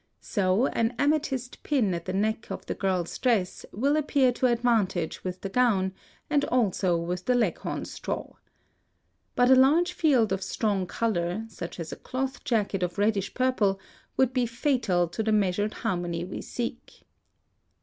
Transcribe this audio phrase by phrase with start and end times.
[0.19, 5.23] So an amethyst pin at the neck of the girl's dress will appear to advantage
[5.23, 5.93] with the gown,
[6.27, 8.33] and also with the Leghorn straw.
[9.35, 13.79] But a large field of strong color, such as a cloth jacket of reddish purple,
[14.17, 17.03] would be fatal to the measured harmony we seek.